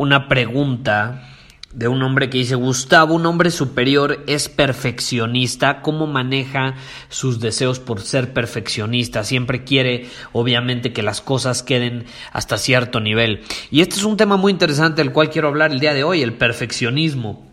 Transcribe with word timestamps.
una 0.00 0.28
pregunta 0.28 1.28
de 1.74 1.86
un 1.86 2.02
hombre 2.02 2.30
que 2.30 2.38
dice, 2.38 2.54
Gustavo, 2.54 3.14
un 3.14 3.26
hombre 3.26 3.50
superior 3.50 4.24
es 4.26 4.48
perfeccionista, 4.48 5.82
¿cómo 5.82 6.06
maneja 6.06 6.76
sus 7.10 7.38
deseos 7.38 7.80
por 7.80 8.00
ser 8.00 8.32
perfeccionista? 8.32 9.24
Siempre 9.24 9.62
quiere, 9.62 10.08
obviamente, 10.32 10.94
que 10.94 11.02
las 11.02 11.20
cosas 11.20 11.62
queden 11.62 12.06
hasta 12.32 12.56
cierto 12.56 12.98
nivel. 12.98 13.42
Y 13.70 13.82
este 13.82 13.96
es 13.96 14.04
un 14.04 14.16
tema 14.16 14.38
muy 14.38 14.52
interesante 14.52 15.02
del 15.02 15.12
cual 15.12 15.28
quiero 15.28 15.48
hablar 15.48 15.70
el 15.70 15.80
día 15.80 15.92
de 15.92 16.02
hoy, 16.02 16.22
el 16.22 16.32
perfeccionismo. 16.32 17.46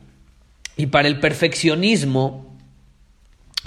Y 0.78 0.86
para 0.86 1.10
el 1.10 1.20
perfeccionismo, 1.20 2.58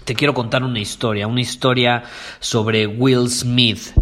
te 0.07 0.15
quiero 0.15 0.33
contar 0.33 0.65
una 0.65 0.81
historia, 0.81 1.27
una 1.27 1.43
historia 1.43 2.05
sobre 2.39 2.87
Will 2.87 3.29
Smith. 3.29 3.93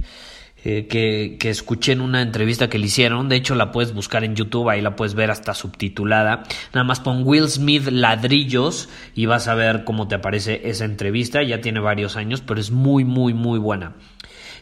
Eh, 0.64 0.88
que, 0.88 1.50
escuché 1.50 1.92
en 1.92 2.00
una 2.00 2.20
entrevista 2.20 2.68
que 2.68 2.78
le 2.78 2.86
hicieron. 2.86 3.28
De 3.28 3.36
hecho, 3.36 3.54
la 3.54 3.70
puedes 3.70 3.94
buscar 3.94 4.24
en 4.24 4.34
YouTube, 4.34 4.68
ahí 4.68 4.80
la 4.80 4.96
puedes 4.96 5.14
ver 5.14 5.30
hasta 5.30 5.54
subtitulada. 5.54 6.42
Nada 6.74 6.84
más 6.84 6.98
pon 6.98 7.22
Will 7.24 7.48
Smith 7.48 7.86
ladrillos 7.88 8.88
y 9.14 9.26
vas 9.26 9.46
a 9.46 9.54
ver 9.54 9.84
cómo 9.84 10.08
te 10.08 10.16
aparece 10.16 10.62
esa 10.64 10.84
entrevista. 10.84 11.42
Ya 11.44 11.60
tiene 11.60 11.78
varios 11.78 12.16
años, 12.16 12.40
pero 12.40 12.60
es 12.60 12.72
muy, 12.72 13.04
muy, 13.04 13.34
muy 13.34 13.60
buena. 13.60 13.94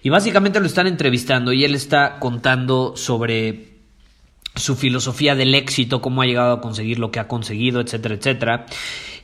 Y 0.03 0.11
básicamente 0.11 0.61
lo 0.61 0.67
están 0.67 0.87
entrevistando 0.87 1.53
y 1.53 1.65
él 1.65 1.75
está 1.75 2.19
contando 2.19 2.93
sobre 2.97 3.77
su 4.55 4.77
filosofía 4.77 5.35
del 5.35 5.55
éxito, 5.55 6.03
cómo 6.03 6.23
ha 6.23 6.27
llegado 6.27 6.53
a 6.53 6.61
conseguir 6.61 6.99
lo 6.99 7.11
que 7.11 7.21
ha 7.21 7.29
conseguido, 7.29 7.81
etcétera, 7.81 8.15
etcétera. 8.15 8.67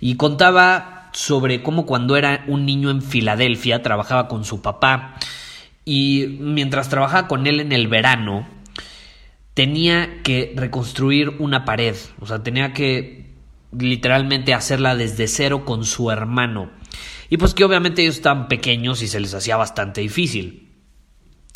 Y 0.00 0.16
contaba 0.16 1.10
sobre 1.12 1.62
cómo 1.62 1.84
cuando 1.84 2.16
era 2.16 2.44
un 2.48 2.64
niño 2.64 2.90
en 2.90 3.02
Filadelfia 3.02 3.82
trabajaba 3.82 4.26
con 4.28 4.44
su 4.46 4.62
papá 4.62 5.18
y 5.84 6.38
mientras 6.40 6.88
trabajaba 6.88 7.28
con 7.28 7.46
él 7.46 7.60
en 7.60 7.72
el 7.72 7.88
verano, 7.88 8.48
tenía 9.54 10.22
que 10.22 10.52
reconstruir 10.56 11.36
una 11.38 11.64
pared, 11.64 11.96
o 12.20 12.26
sea, 12.26 12.42
tenía 12.42 12.72
que 12.72 13.32
literalmente 13.76 14.54
hacerla 14.54 14.96
desde 14.96 15.28
cero 15.28 15.64
con 15.64 15.84
su 15.84 16.10
hermano. 16.10 16.70
Y 17.30 17.38
pues 17.38 17.54
que 17.54 17.64
obviamente 17.64 18.02
ellos 18.02 18.16
estaban 18.16 18.48
pequeños 18.48 19.02
y 19.02 19.08
se 19.08 19.20
les 19.20 19.34
hacía 19.34 19.56
bastante 19.56 20.02
difícil. 20.02 20.68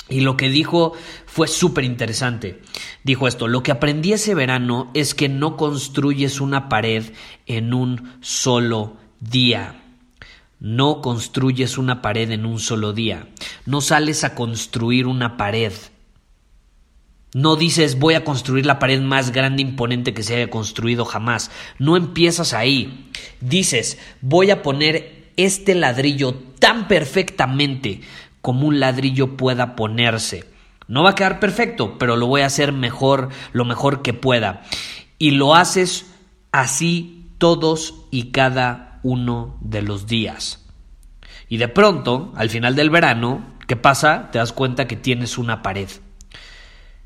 Y 0.09 0.21
lo 0.21 0.37
que 0.37 0.49
dijo 0.49 0.93
fue 1.27 1.49
súper 1.49 1.85
interesante. 1.85 2.63
Dijo 3.03 3.27
esto, 3.27 3.49
lo 3.49 3.63
que 3.63 3.73
aprendí 3.73 4.13
ese 4.13 4.35
verano 4.35 4.91
es 4.95 5.15
que 5.15 5.29
no 5.29 5.57
construyes 5.57 6.41
una 6.41 6.69
pared 6.69 7.13
en 7.47 7.75
un 7.75 8.17
solo 8.21 8.97
día. 9.21 9.83
No 10.59 11.03
construyes 11.03 11.77
una 11.77 12.01
pared 12.01 12.31
en 12.31 12.47
un 12.47 12.61
solo 12.61 12.93
día. 12.93 13.29
No 13.67 13.81
sales 13.81 14.25
a 14.25 14.35
construir 14.35 15.07
una 15.07 15.37
pared. 15.37 15.73
No 17.35 17.57
dices 17.57 17.99
voy 17.99 18.15
a 18.15 18.25
construir 18.25 18.65
la 18.65 18.79
pared 18.79 19.01
más 19.03 19.33
grande 19.33 19.63
e 19.63 19.67
imponente 19.67 20.15
que 20.15 20.23
se 20.23 20.37
haya 20.37 20.51
construido 20.51 21.05
jamás. 21.05 21.51
No 21.79 21.97
empiezas 21.97 22.55
ahí. 22.55 23.11
Dices 23.41 23.99
voy 24.23 24.51
a 24.51 24.63
poner 24.63 25.33
este 25.37 25.75
ladrillo 25.75 26.35
tan 26.59 26.89
perfectamente 26.89 28.01
como 28.41 28.67
un 28.67 28.81
ladrillo 28.81 29.37
pueda 29.37 29.77
ponerse. 29.77 30.45
No 30.89 31.03
va 31.03 31.11
a 31.11 31.15
quedar 31.15 31.41
perfecto, 31.41 31.99
pero 31.99 32.17
lo 32.17 32.29
voy 32.29 32.43
a 32.43 32.47
hacer 32.47 32.73
mejor, 32.73 33.29
lo 33.53 33.65
mejor 33.65 34.03
que 34.03 34.15
pueda. 34.15 34.63
Y 35.19 35.33
lo 35.33 35.55
haces 35.55 36.07
así 36.53 37.29
todos 37.39 37.95
y 38.11 38.31
cada 38.31 38.86
uno 39.07 39.57
de 39.61 39.83
los 39.83 40.07
días. 40.07 40.67
Y 41.49 41.59
de 41.59 41.69
pronto, 41.69 42.33
al 42.35 42.51
final 42.51 42.75
del 42.75 42.91
verano, 42.91 43.55
¿qué 43.69 43.77
pasa? 43.77 44.31
Te 44.33 44.39
das 44.39 44.53
cuenta 44.53 44.89
que 44.89 44.97
tienes 44.97 45.39
una 45.39 45.63
pared. 45.63 45.89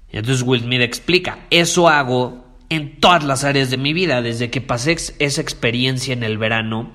Entonces 0.08 0.42
Will 0.46 0.62
Smith 0.62 0.80
explica, 0.80 1.40
eso 1.50 1.88
hago 1.88 2.46
en 2.70 3.00
todas 3.00 3.22
las 3.22 3.44
áreas 3.44 3.68
de 3.70 3.76
mi 3.76 3.92
vida, 3.92 4.22
desde 4.22 4.48
que 4.50 4.62
pasé 4.62 4.96
esa 5.18 5.40
experiencia 5.40 6.14
en 6.14 6.22
el 6.22 6.38
verano, 6.38 6.90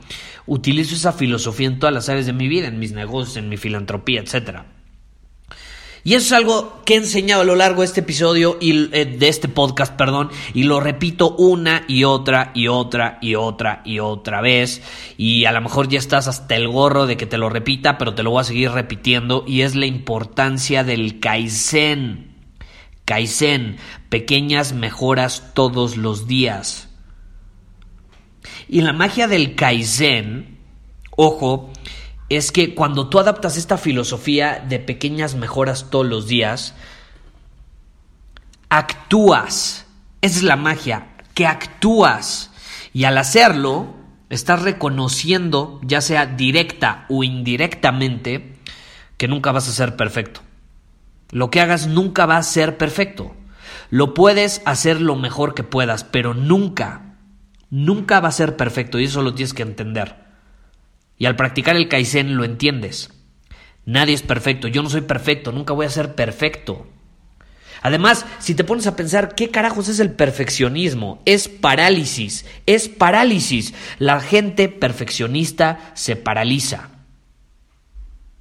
utilizo 0.48 0.96
esa 0.96 1.14
filosofía 1.14 1.68
en 1.68 1.80
todas 1.80 1.94
las 1.94 2.10
áreas 2.10 2.26
de 2.26 2.34
mi 2.34 2.48
vida, 2.48 2.68
en 2.68 2.80
mis 2.80 2.92
negocios, 2.92 3.38
en 3.38 3.48
mi 3.48 3.58
filantropía, 3.58 4.22
etcétera. 4.22 4.75
Y 6.06 6.14
eso 6.14 6.28
es 6.28 6.32
algo 6.34 6.84
que 6.86 6.94
he 6.94 6.98
enseñado 6.98 7.42
a 7.42 7.46
lo 7.46 7.56
largo 7.56 7.82
de 7.82 7.88
este 7.88 8.02
episodio 8.02 8.60
y 8.62 8.96
eh, 8.96 9.06
de 9.06 9.28
este 9.28 9.48
podcast, 9.48 9.96
perdón, 9.96 10.30
y 10.54 10.62
lo 10.62 10.80
repito 10.80 11.36
una 11.36 11.84
y 11.88 12.04
otra 12.04 12.52
y 12.54 12.68
otra 12.68 13.18
y 13.24 13.34
otra 13.34 13.82
y 13.84 13.98
otra 13.98 14.40
vez. 14.40 14.84
Y 15.18 15.46
a 15.46 15.52
lo 15.52 15.62
mejor 15.62 15.90
ya 15.90 15.98
estás 15.98 16.28
hasta 16.28 16.56
el 16.56 16.68
gorro 16.68 17.08
de 17.08 17.18
que 17.18 17.26
te 17.26 17.40
lo 17.40 17.50
repita, 17.50 17.98
pero 17.98 18.14
te 18.14 18.22
lo 18.22 18.30
voy 18.30 18.42
a 18.42 18.44
seguir 18.44 18.70
repitiendo 18.70 19.46
y 19.48 19.62
es 19.62 19.74
la 19.74 19.88
importancia 19.88 20.84
del 20.84 21.20
Kaizen. 21.20 22.36
Kaizen, 23.06 23.78
pequeñas 24.10 24.74
mejoras 24.74 25.54
todos 25.56 25.98
los 25.98 26.28
días. 26.28 26.88
Y 28.70 28.82
la 28.82 28.94
magia 28.94 29.28
del 29.28 29.56
Kaizen, 29.56 30.60
ojo, 31.16 31.72
es 32.30 32.52
que 32.52 32.74
cuando 32.74 33.10
tú 33.10 33.20
adaptas 33.20 33.58
esta 33.58 33.78
filosofía 33.78 34.64
de 34.68 34.80
pequeñas 34.80 35.36
mejoras 35.36 35.90
todos 35.90 36.06
los 36.06 36.28
días, 36.28 36.74
actúas. 38.70 39.86
Esa 40.22 40.38
es 40.38 40.44
la 40.44 40.56
magia, 40.56 41.08
que 41.34 41.46
actúas. 41.46 42.52
Y 42.94 43.04
al 43.04 43.18
hacerlo, 43.18 43.94
estás 44.30 44.64
reconociendo, 44.64 45.80
ya 45.84 46.02
sea 46.02 46.26
directa 46.26 47.06
o 47.10 47.24
indirectamente, 47.24 48.56
que 49.18 49.28
nunca 49.28 49.52
vas 49.52 49.68
a 49.68 49.74
ser 49.74 49.96
perfecto. 49.96 50.42
Lo 51.32 51.52
que 51.52 51.62
hagas 51.62 51.88
nunca 51.88 52.26
va 52.26 52.38
a 52.38 52.44
ser 52.44 52.78
perfecto. 52.78 53.36
Lo 53.90 54.14
puedes 54.14 54.62
hacer 54.66 55.00
lo 55.00 55.16
mejor 55.16 55.54
que 55.54 55.64
puedas, 55.64 56.04
pero 56.04 56.34
nunca, 56.34 57.18
nunca 57.70 58.20
va 58.20 58.30
a 58.30 58.34
ser 58.34 58.58
perfecto 58.58 59.00
y 59.00 59.06
eso 59.06 59.22
lo 59.22 59.34
tienes 59.36 59.54
que 59.54 59.64
entender. 59.64 60.25
Y 61.18 61.26
al 61.26 61.36
practicar 61.36 61.76
el 61.76 61.88
Kaizen 61.88 62.36
lo 62.36 62.44
entiendes. 62.44 63.12
Nadie 63.86 64.16
es 64.16 64.24
perfecto, 64.24 64.68
yo 64.68 64.82
no 64.82 64.90
soy 64.90 65.02
perfecto, 65.02 65.52
nunca 65.52 65.74
voy 65.74 65.86
a 65.86 65.90
ser 65.90 66.16
perfecto. 66.16 66.88
Además, 67.82 68.26
si 68.40 68.56
te 68.56 68.64
pones 68.64 68.88
a 68.88 68.96
pensar, 68.96 69.36
¿qué 69.36 69.52
carajos 69.52 69.90
es 69.90 70.00
el 70.00 70.12
perfeccionismo? 70.12 71.22
Es 71.26 71.48
parálisis, 71.48 72.46
es 72.66 72.90
parálisis. 72.90 73.76
La 74.00 74.20
gente 74.22 74.70
perfeccionista 74.70 75.92
se 75.94 76.16
paraliza. 76.16 76.90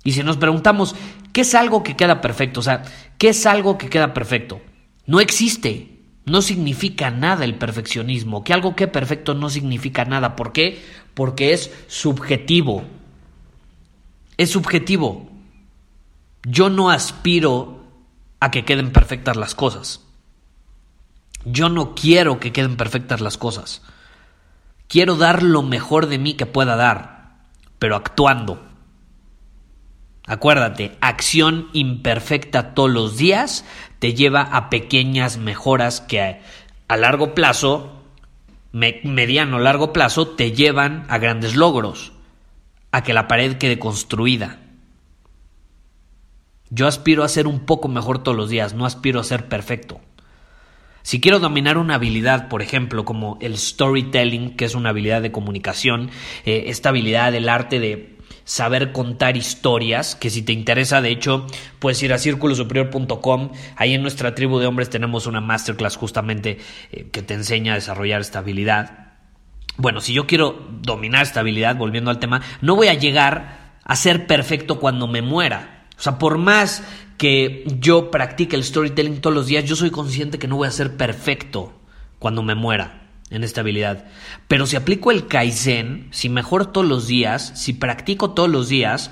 Y 0.03 0.13
si 0.13 0.23
nos 0.23 0.39
preguntamos, 0.39 0.97
¿qué 1.35 1.43
es 1.43 1.55
algo 1.55 1.83
que 1.83 1.95
queda 1.95 2.23
perfecto? 2.23 2.61
O 2.61 2.63
sea, 2.63 2.85
¿qué 3.19 3.29
es 3.29 3.45
algo 3.45 3.77
que 3.77 3.91
queda 3.91 4.15
perfecto? 4.15 4.63
No 5.05 5.21
existe. 5.21 5.94
No 6.27 6.41
significa 6.43 7.11
nada 7.11 7.45
el 7.45 7.57
perfeccionismo. 7.57 8.45
Que 8.45 8.55
algo 8.55 8.75
que 8.75 8.89
perfecto 8.89 9.35
no 9.35 9.51
significa 9.51 10.05
nada. 10.05 10.37
¿Por 10.37 10.53
qué? 10.53 10.81
porque 11.15 11.53
es 11.53 11.73
subjetivo. 11.87 12.85
Es 14.37 14.51
subjetivo. 14.51 15.31
Yo 16.43 16.69
no 16.69 16.91
aspiro 16.91 17.85
a 18.41 18.51
que 18.51 18.65
queden 18.65 18.93
perfectas 18.93 19.37
las 19.37 19.55
cosas. 19.55 20.01
Yo 21.45 21.69
no 21.69 21.95
quiero 21.95 22.41
que 22.41 22.53
queden 22.53 22.77
perfectas 22.77 23.21
las 23.21 23.39
cosas. 23.39 23.83
Quiero 24.89 25.17
dar 25.17 25.43
lo 25.43 25.63
mejor 25.63 26.07
de 26.07 26.19
mí 26.19 26.35
que 26.35 26.47
pueda 26.47 26.77
dar, 26.77 27.37
pero 27.79 27.97
actuando. 27.97 28.63
Acuérdate, 30.27 30.97
acción 31.01 31.69
imperfecta 31.75 32.75
todos 32.75 32.91
los 32.91 33.19
días 33.19 33.65
te 33.99 34.15
lleva 34.15 34.41
a 34.41 34.71
pequeñas 34.71 35.37
mejoras 35.37 36.01
que 36.01 36.41
a 36.89 36.97
largo 36.97 37.35
plazo, 37.35 38.03
mediano 38.73 39.59
largo 39.59 39.93
plazo, 39.93 40.29
te 40.29 40.53
llevan 40.53 41.05
a 41.09 41.19
grandes 41.19 41.55
logros, 41.57 42.13
a 42.91 43.03
que 43.03 43.13
la 43.13 43.29
pared 43.29 43.57
quede 43.59 43.79
construida. 43.79 44.61
Yo 46.71 46.87
aspiro 46.87 47.23
a 47.23 47.29
ser 47.29 47.47
un 47.47 47.61
poco 47.61 47.89
mejor 47.89 48.23
todos 48.23 48.37
los 48.37 48.49
días, 48.49 48.75
no 48.75 48.87
aspiro 48.87 49.21
a 49.21 49.25
ser 49.25 49.49
perfecto. 49.49 50.01
Si 51.03 51.21
quiero 51.21 51.39
dominar 51.39 51.77
una 51.77 51.97
habilidad, 51.97 52.49
por 52.49 52.63
ejemplo, 52.63 53.05
como 53.05 53.37
el 53.43 53.59
storytelling, 53.59 54.57
que 54.57 54.65
es 54.65 54.75
una 54.75 54.89
habilidad 54.89 55.21
de 55.21 55.33
comunicación, 55.33 56.11
eh, 56.47 56.65
esta 56.69 56.89
habilidad 56.89 57.31
del 57.31 57.51
arte 57.51 57.79
de 57.79 58.14
saber 58.45 58.93
contar 58.93 59.37
historias, 59.37 60.15
que 60.15 60.31
si 60.31 60.43
te 60.43 60.53
interesa, 60.53 61.01
de 61.01 61.11
hecho, 61.11 61.47
puedes 61.79 62.03
ir 62.03 62.13
a 62.13 62.19
círculosuperior.com. 62.19 63.51
Ahí 63.77 63.95
en 63.95 64.03
nuestra 64.03 64.35
tribu 64.35 64.59
de 64.59 64.67
hombres 64.67 64.91
tenemos 64.91 65.27
una 65.27 65.41
masterclass 65.41 65.97
justamente 65.97 66.59
eh, 66.93 67.09
que 67.11 67.23
te 67.23 67.35
enseña 67.35 67.73
a 67.73 67.77
desarrollar 67.77 68.21
esta 68.21 68.41
habilidad. 68.41 69.15
Bueno, 69.77 70.01
si 70.01 70.13
yo 70.13 70.27
quiero 70.27 70.67
dominar 70.83 71.23
esta 71.23 71.41
habilidad, 71.41 71.77
volviendo 71.77 72.11
al 72.11 72.21
tema, 72.21 72.43
no 72.61 72.77
voy 72.77 72.89
a 72.89 72.95
llegar 72.95 73.75
a 73.83 73.97
ser 73.97 74.27
perfecto 74.27 74.79
cuando 74.79 75.09
me 75.09 75.23
muera. 75.23 75.87
O 75.99 76.01
sea, 76.01 76.19
por 76.19 76.39
más 76.39 76.85
que 77.19 77.65
yo 77.79 78.11
practique 78.11 78.57
el 78.57 78.65
storytelling 78.65 79.21
todos 79.21 79.35
los 79.35 79.47
días, 79.47 79.65
yo 79.65 79.77
soy 79.77 79.91
consciente 79.91 80.39
que 80.39 80.49
no 80.49 80.57
voy 80.57 80.69
a 80.69 80.73
ser 80.73 80.97
perfecto 80.97 81.73
cuando 82.19 82.43
me 82.43 82.55
muera 82.55 83.04
en 83.35 83.45
esta 83.45 83.61
habilidad. 83.61 84.05
Pero 84.49 84.67
si 84.67 84.77
aplico 84.77 85.11
el 85.11 85.27
Kaizen, 85.27 86.09
si 86.11 86.29
mejoro 86.29 86.69
todos 86.69 86.87
los 86.87 87.07
días, 87.07 87.53
si 87.55 87.73
practico 87.73 88.31
todos 88.31 88.49
los 88.49 88.69
días, 88.69 89.11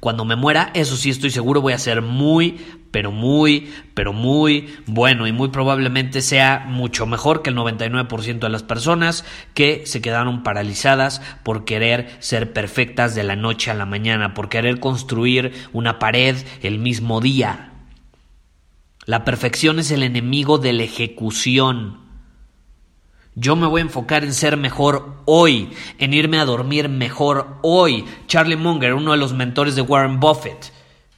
cuando 0.00 0.24
me 0.24 0.36
muera, 0.36 0.70
eso 0.74 0.96
sí 0.96 1.10
estoy 1.10 1.30
seguro 1.30 1.60
voy 1.60 1.72
a 1.72 1.78
ser 1.78 2.02
muy, 2.02 2.58
pero 2.90 3.10
muy, 3.10 3.72
pero 3.94 4.12
muy 4.12 4.68
bueno 4.86 5.26
y 5.26 5.32
muy 5.32 5.48
probablemente 5.48 6.20
sea 6.20 6.64
mucho 6.68 7.06
mejor 7.06 7.42
que 7.42 7.50
el 7.50 7.56
99% 7.56 8.38
de 8.38 8.48
las 8.48 8.62
personas 8.62 9.24
que 9.54 9.84
se 9.86 10.02
quedaron 10.02 10.42
paralizadas 10.42 11.22
por 11.42 11.64
querer 11.64 12.10
ser 12.20 12.52
perfectas 12.52 13.14
de 13.14 13.24
la 13.24 13.36
noche 13.36 13.70
a 13.70 13.74
la 13.74 13.86
mañana, 13.86 14.34
por 14.34 14.48
querer 14.48 14.78
construir 14.78 15.52
una 15.72 15.98
pared 15.98 16.36
el 16.62 16.78
mismo 16.78 17.20
día. 17.20 17.70
La 19.04 19.24
perfección 19.24 19.78
es 19.78 19.90
el 19.90 20.04
enemigo 20.04 20.58
de 20.58 20.72
la 20.72 20.84
ejecución. 20.84 22.01
Yo 23.34 23.56
me 23.56 23.66
voy 23.66 23.80
a 23.80 23.84
enfocar 23.84 24.24
en 24.24 24.34
ser 24.34 24.58
mejor 24.58 25.22
hoy, 25.24 25.70
en 25.98 26.12
irme 26.12 26.38
a 26.38 26.44
dormir 26.44 26.90
mejor 26.90 27.56
hoy. 27.62 28.04
Charlie 28.26 28.56
Munger, 28.56 28.92
uno 28.92 29.12
de 29.12 29.16
los 29.16 29.32
mentores 29.32 29.74
de 29.74 29.80
Warren 29.80 30.20
Buffett, 30.20 30.70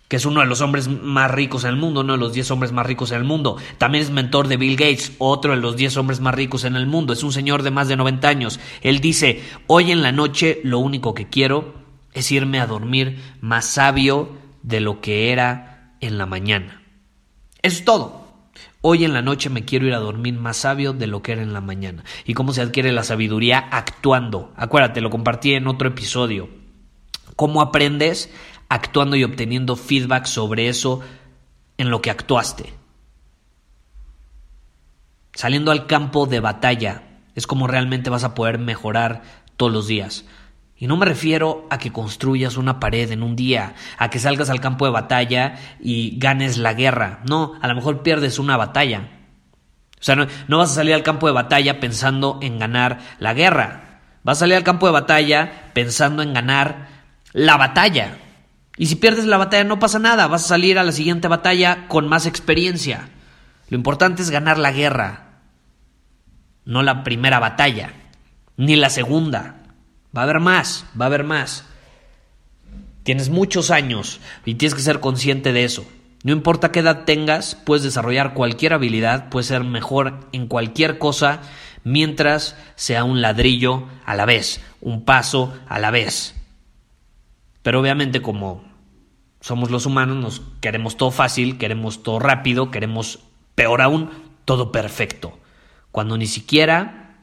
que 0.07 0.17
es 0.17 0.25
uno 0.25 0.41
de 0.41 0.47
los 0.47 0.61
hombres 0.61 0.87
más 0.87 1.29
ricos 1.31 1.65
en 1.65 1.71
el 1.71 1.77
mundo, 1.77 2.03
uno 2.03 2.13
de 2.13 2.21
los 2.21 2.33
10 2.33 2.53
hombres 2.53 2.71
más 2.71 2.87
ricos 2.87 3.11
en 3.11 3.19
el 3.19 3.25
mundo. 3.25 3.57
También 3.79 4.05
es 4.05 4.11
mentor 4.11 4.47
de 4.47 4.57
Bill 4.57 4.77
Gates, 4.77 5.13
otro 5.19 5.51
de 5.51 5.61
los 5.61 5.75
10 5.75 5.97
hombres 5.97 6.21
más 6.21 6.37
ricos 6.37 6.63
en 6.63 6.77
el 6.77 6.87
mundo. 6.87 7.13
Es 7.13 7.25
un 7.25 7.33
señor 7.33 7.65
de 7.65 7.73
más 7.73 7.89
de 7.89 7.97
90 7.97 8.29
años. 8.29 8.61
Él 8.83 9.01
dice, 9.01 9.43
hoy 9.67 9.91
en 9.91 10.03
la 10.03 10.13
noche 10.13 10.61
lo 10.63 10.79
único 10.79 11.15
que 11.15 11.29
quiero 11.29 11.75
es 12.13 12.31
irme 12.31 12.61
a 12.61 12.69
dormir 12.69 13.19
más 13.41 13.67
sabio 13.67 14.29
de 14.63 14.79
lo 14.79 15.01
que 15.01 15.33
era 15.33 15.97
en 16.01 16.17
la 16.17 16.27
mañana. 16.27 16.81
Eso 17.61 17.79
es 17.79 17.85
todo. 17.85 18.24
Hoy 18.87 19.03
en 19.07 19.15
la 19.15 19.23
noche 19.23 19.49
me 19.49 19.65
quiero 19.65 19.87
ir 19.87 19.95
a 19.95 19.99
dormir 19.99 20.35
más 20.35 20.59
sabio 20.59 20.93
de 20.93 21.07
lo 21.07 21.23
que 21.23 21.33
era 21.33 21.41
en 21.41 21.55
la 21.55 21.63
mañana. 21.63 22.05
¿Y 22.27 22.35
cómo 22.35 22.53
se 22.53 22.61
adquiere 22.61 22.93
la 22.93 23.03
sabiduría? 23.03 23.59
Actuando. 23.71 24.53
Acuérdate, 24.57 25.01
lo 25.01 25.09
compartí 25.09 25.55
en 25.55 25.69
otro 25.69 25.89
episodio. 25.89 26.51
¿Cómo 27.35 27.63
aprendes? 27.63 28.31
Actuando 28.69 29.17
y 29.17 29.25
obteniendo 29.25 29.77
feedback 29.77 30.27
sobre 30.27 30.69
eso 30.69 31.01
en 31.79 31.89
lo 31.89 32.03
que 32.03 32.11
actuaste. 32.11 32.75
Saliendo 35.33 35.71
al 35.71 35.87
campo 35.87 36.27
de 36.27 36.41
batalla 36.41 37.23
es 37.35 37.47
como 37.47 37.67
realmente 37.67 38.11
vas 38.11 38.25
a 38.25 38.35
poder 38.35 38.59
mejorar 38.59 39.23
todos 39.57 39.73
los 39.73 39.87
días. 39.87 40.27
Y 40.85 40.87
no 40.87 40.99
me 40.99 41.07
refiero 41.07 41.67
a 41.71 41.79
que 41.79 41.93
construyas 41.93 42.59
una 42.59 42.79
pared 42.79 43.11
en 43.11 43.23
un 43.23 43.37
día, 43.37 43.75
a 43.97 44.11
que 44.11 44.19
salgas 44.19 44.51
al 44.51 44.61
campo 44.61 44.85
de 44.85 44.91
batalla 44.91 45.55
y 45.81 46.19
ganes 46.19 46.59
la 46.59 46.75
guerra. 46.75 47.21
No, 47.27 47.55
a 47.63 47.69
lo 47.69 47.75
mejor 47.75 48.03
pierdes 48.03 48.39
una 48.39 48.59
batalla. 48.59 49.09
O 49.99 50.03
sea, 50.03 50.15
no, 50.15 50.59
vas 50.59 50.73
a 50.73 50.75
salir 50.75 50.93
al 50.93 51.03
campo 51.03 51.27
de 51.27 51.33
batalla 51.33 51.81
pensando 51.81 52.39
en 52.43 52.59
ganar 52.59 52.99
la 53.19 53.33
guerra. 53.33 54.03
Vas 54.25 54.37
a 54.37 54.41
salir 54.41 54.57
al 54.57 54.63
campo 54.63 54.85
de 54.85 54.93
batalla 54.93 55.71
pensando 55.73 56.23
en 56.23 56.35
ganar 56.35 56.89
la 57.33 57.57
batalla. 57.57 58.19
Y 58.77 58.85
si 58.85 58.97
pierdes 58.97 59.25
la 59.25 59.39
batalla 59.39 59.65
no 59.65 59.79
pasa 59.79 59.99
nada, 59.99 60.27
vas 60.27 60.45
a 60.45 60.49
salir 60.49 60.79
a 60.79 60.85
la 60.85 60.93
siguiente 60.93 61.29
batalla 61.29 61.89
con 61.89 62.09
más 62.09 62.27
experiencia. 62.27 63.09
Lo 63.71 63.79
importante 63.79 64.21
es 64.21 64.29
ganar 64.29 64.59
la 64.59 64.71
guerra, 64.71 65.41
no 66.67 66.83
la 66.83 67.05
primera 67.05 67.39
batalla, 67.39 67.95
ni 68.59 68.77
la 68.77 68.91
segunda. 68.91 69.64
Va 70.17 70.23
a 70.23 70.25
haber 70.25 70.41
más, 70.41 70.87
va 70.99 71.07
a 71.07 71.09
haber 71.09 71.25
más. 71.25 71.65
Tienes 73.03 73.29
muchos 73.29 73.71
años 73.71 74.21
y 74.45 74.55
tienes 74.55 74.75
que 74.75 74.83
ser 74.83 75.01
consciente 75.01 75.53
de 75.53 75.65
eso. 75.65 75.85
No 76.23 76.33
importa 76.33 76.73
qué 76.73 76.81
edad 76.81 77.05
tengas, 77.05 77.55
puedes 77.55 77.83
desarrollar 77.83 78.33
cualquier 78.33 78.73
habilidad, 78.73 79.29
puedes 79.29 79.49
ser 79.49 79.63
mejor 79.63 80.21
en 80.33 80.47
cualquier 80.47 80.99
cosa 80.99 81.43
mientras 81.83 82.57
sea 82.77 83.05
un 83.05 83.21
ladrillo 83.21 83.89
a 84.07 84.15
la 84.15 84.25
vez, 84.25 84.63
un 84.81 85.05
paso 85.05 85.53
a 85.69 85.79
la 85.79 85.91
vez. 85.91 86.35
Pero 87.63 87.81
obviamente 87.81 88.23
como 88.23 88.65
somos 89.41 89.71
los 89.71 89.85
humanos, 89.85 90.17
nos 90.17 90.43
queremos 90.63 90.97
todo 90.97 91.11
fácil, 91.11 91.59
queremos 91.59 92.03
todo 92.03 92.19
rápido, 92.19 92.71
queremos, 92.71 93.19
peor 93.55 93.83
aún, 93.83 94.09
todo 94.47 94.73
perfecto. 94.73 95.39
Cuando 95.93 96.17
ni 96.17 96.27
siquiera 96.27 97.19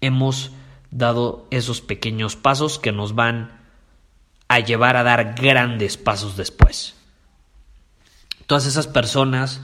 hemos 0.00 0.52
dado 0.94 1.46
esos 1.50 1.80
pequeños 1.80 2.36
pasos 2.36 2.78
que 2.78 2.92
nos 2.92 3.14
van 3.14 3.60
a 4.48 4.60
llevar 4.60 4.96
a 4.96 5.02
dar 5.02 5.34
grandes 5.34 5.96
pasos 5.96 6.36
después. 6.36 6.94
Todas 8.46 8.66
esas 8.66 8.86
personas 8.86 9.60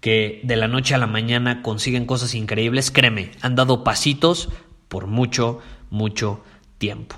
que 0.00 0.40
de 0.42 0.56
la 0.56 0.66
noche 0.66 0.94
a 0.94 0.98
la 0.98 1.06
mañana 1.06 1.62
consiguen 1.62 2.04
cosas 2.04 2.34
increíbles, 2.34 2.90
créeme, 2.90 3.30
han 3.40 3.54
dado 3.54 3.84
pasitos 3.84 4.48
por 4.88 5.06
mucho, 5.06 5.60
mucho 5.90 6.42
tiempo. 6.78 7.16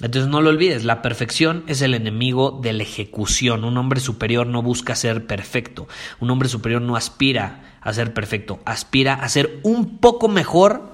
Entonces 0.00 0.30
no 0.30 0.40
lo 0.40 0.50
olvides, 0.50 0.84
la 0.84 1.02
perfección 1.02 1.64
es 1.66 1.82
el 1.82 1.94
enemigo 1.94 2.60
de 2.62 2.72
la 2.72 2.82
ejecución. 2.84 3.64
Un 3.64 3.76
hombre 3.76 4.00
superior 4.00 4.46
no 4.46 4.62
busca 4.62 4.94
ser 4.94 5.26
perfecto. 5.26 5.88
Un 6.20 6.30
hombre 6.30 6.48
superior 6.48 6.82
no 6.82 6.94
aspira 6.94 7.78
a 7.80 7.92
ser 7.92 8.14
perfecto, 8.14 8.60
aspira 8.64 9.14
a 9.14 9.28
ser 9.28 9.60
un 9.62 9.98
poco 9.98 10.28
mejor 10.28 10.93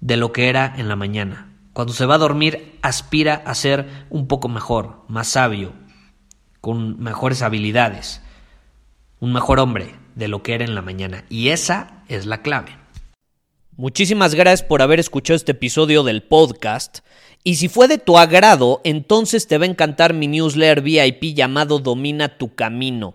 de 0.00 0.16
lo 0.16 0.32
que 0.32 0.48
era 0.48 0.74
en 0.76 0.88
la 0.88 0.96
mañana. 0.96 1.54
Cuando 1.72 1.92
se 1.92 2.06
va 2.06 2.16
a 2.16 2.18
dormir, 2.18 2.78
aspira 2.82 3.42
a 3.46 3.54
ser 3.54 3.86
un 4.10 4.26
poco 4.26 4.48
mejor, 4.48 5.04
más 5.08 5.28
sabio, 5.28 5.72
con 6.60 7.00
mejores 7.00 7.42
habilidades, 7.42 8.20
un 9.20 9.32
mejor 9.32 9.60
hombre 9.60 9.94
de 10.14 10.28
lo 10.28 10.42
que 10.42 10.54
era 10.54 10.64
en 10.64 10.74
la 10.74 10.82
mañana. 10.82 11.24
Y 11.28 11.48
esa 11.50 12.02
es 12.08 12.26
la 12.26 12.42
clave. 12.42 12.76
Muchísimas 13.76 14.34
gracias 14.34 14.66
por 14.66 14.82
haber 14.82 15.00
escuchado 15.00 15.36
este 15.36 15.52
episodio 15.52 16.02
del 16.02 16.22
podcast. 16.22 16.98
Y 17.44 17.54
si 17.54 17.68
fue 17.68 17.88
de 17.88 17.96
tu 17.96 18.18
agrado, 18.18 18.82
entonces 18.84 19.46
te 19.46 19.56
va 19.56 19.64
a 19.64 19.68
encantar 19.68 20.12
mi 20.12 20.26
newsletter 20.26 20.82
VIP 20.82 21.34
llamado 21.34 21.78
Domina 21.78 22.36
tu 22.36 22.54
Camino. 22.54 23.14